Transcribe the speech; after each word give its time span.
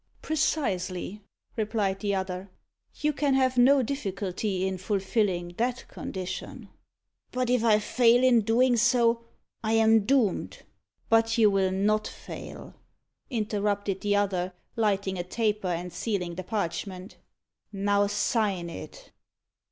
"Precisely," 0.23 1.21
replied 1.55 1.99
the 1.99 2.15
other; 2.15 2.49
"you 3.01 3.13
can 3.13 3.35
have 3.35 3.55
no 3.59 3.83
difficulty 3.83 4.65
in 4.67 4.79
fulfilling 4.79 5.49
that 5.57 5.87
condition." 5.87 6.69
"But 7.31 7.51
if 7.51 7.63
I 7.63 7.77
fail 7.77 8.23
in 8.23 8.41
doing 8.41 8.77
so, 8.77 9.21
I 9.63 9.73
am 9.73 10.05
doomed" 10.07 10.63
"But 11.11 11.37
you 11.37 11.51
will 11.51 11.69
not 11.71 12.07
fail," 12.07 12.73
interrupted 13.29 14.01
the 14.01 14.15
other, 14.15 14.53
lighting 14.75 15.19
a 15.19 15.23
taper 15.23 15.67
and 15.67 15.93
sealing 15.93 16.33
the 16.33 16.43
parchment. 16.43 17.17
"Now 17.71 18.07
sign 18.07 18.71
it." 18.71 19.11